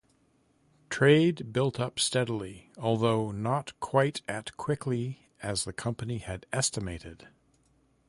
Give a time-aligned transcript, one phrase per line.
[0.89, 7.27] Trade built up steadily, although not quite at quickly as the company had estimated.